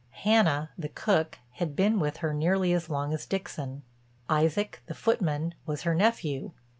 [0.25, 3.83] Hannah, the cook, had been with her nearly as long as Dixon;
[4.27, 6.53] Isaac, the footman, was her nephew.